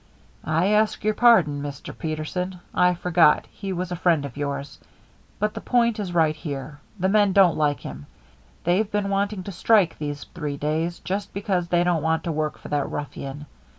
[0.43, 1.95] "I ask your pardon, Mr.
[1.95, 2.59] Peterson.
[2.73, 4.79] I forgot he was a friend of yours.
[5.37, 6.79] But the point is right here.
[6.99, 8.07] The men don't like him.
[8.63, 12.57] They've been wanting to strike these three days, just because they don't want to work
[12.57, 13.45] for that ruffian.